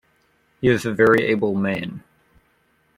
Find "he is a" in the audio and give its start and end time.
0.61-0.91